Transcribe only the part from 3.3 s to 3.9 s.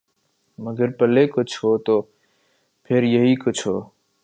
کچھ ہو۔